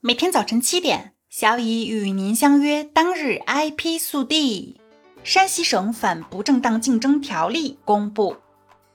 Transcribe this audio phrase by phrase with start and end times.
[0.00, 2.84] 每天早晨七点，小乙与您相约。
[2.84, 4.80] 当日 IP 速递：
[5.24, 8.36] 山西省反不正当竞争条例公布。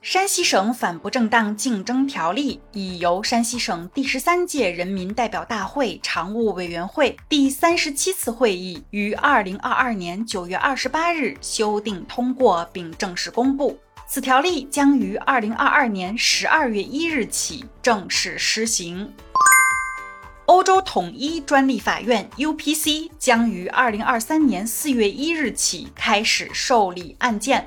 [0.00, 13.78] 山西省反不正当竞争条例已由山西省第十三届人民代表大会常务委员会第三十七次会议于二零二二年九月二十八日修订通过，并正式公布。
[14.06, 19.12] 此条例将于二零二二年十二月一日起正式施行。
[20.46, 27.66] 欧洲统一专利法院 （UPC） 将于二零二三年四月一日起开始受理案件。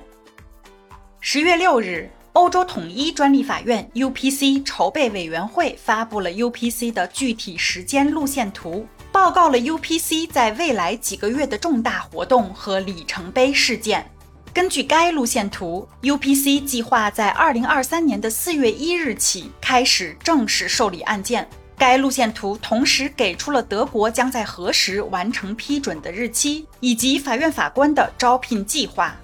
[1.20, 14.08] 十月六日，欧洲统一专利法院 （UPC） 筹备委员会发布了 UPC 的具体时间路线图，报告了 UPC 在未来几个月的重大活动和里程碑事件。
[14.54, 21.48] 根据该路线图，UPC 计划在二零二三年的四月一日起开始正式受理案件。
[21.80, 29.16] 该路线图同时给出了德国将在何时完成批准的日期，以及法院法官的招聘计划。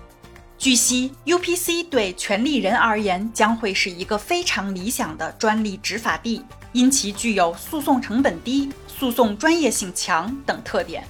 [0.59, 11.03] 据悉，UPC 对权利人而言将会是一个非常理想的专利执法地，因其具有诉讼成本低、诉讼专业性强等特点。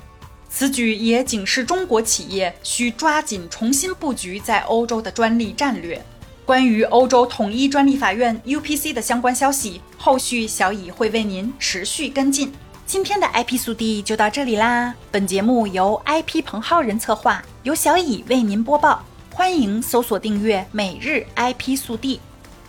[0.49, 6.01] 此举也警示中国企业需抓紧重新布局在欧洲的专利战略。
[6.45, 12.51] 关于欧洲统一专利法院 UPC 的相关消息，后续小乙会为您持续跟进。
[12.85, 14.93] 今天的 IP 速递就到这里啦。
[15.09, 19.01] 本节目由 IP 彭浩人策划，由小乙为您播报。
[19.31, 22.19] 欢迎搜索订阅每日 IP 速递。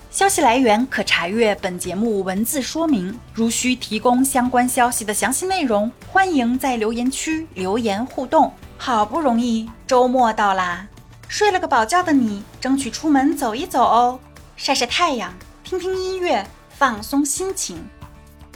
[0.09, 3.19] 消息来源可查阅本节目文字说明。
[3.35, 8.53] 如需提供相关消息的详细内容，欢迎在留言区留言互动。
[8.79, 10.87] 好不容易周末到啦！
[11.35, 14.21] 睡了个饱觉的你，争取出门走一走哦，
[14.57, 17.85] 晒晒太阳，听听音乐，放松心情。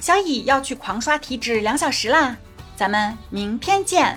[0.00, 2.36] 小乙要去狂刷体脂两小时啦，
[2.76, 4.16] 咱们明天见。